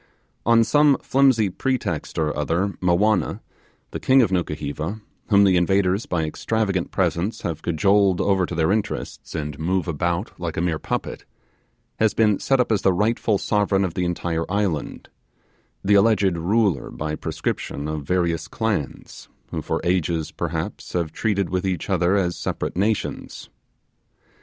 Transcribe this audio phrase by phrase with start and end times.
[0.47, 3.39] On some flimsy pretext or other Mowanna,
[3.91, 8.71] the king of Nukuheva, whom the invaders by extravagant presents had cajoled over to their
[8.71, 11.25] interests, and moved about like a mere puppet,
[11.99, 15.07] has been set up as the rightful sovereign of the entire island
[15.85, 21.63] the alleged ruler by prescription of various clans, who for ages perhaps have treated with
[21.63, 23.51] each other as separate nations.